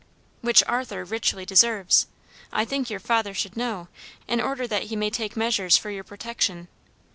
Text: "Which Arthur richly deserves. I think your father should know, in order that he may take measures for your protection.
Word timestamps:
"Which 0.41 0.63
Arthur 0.67 1.05
richly 1.05 1.45
deserves. 1.45 2.07
I 2.51 2.65
think 2.65 2.89
your 2.89 2.99
father 2.99 3.35
should 3.35 3.55
know, 3.55 3.87
in 4.27 4.41
order 4.41 4.65
that 4.65 4.85
he 4.85 4.95
may 4.95 5.11
take 5.11 5.37
measures 5.37 5.77
for 5.77 5.91
your 5.91 6.03
protection. 6.03 6.69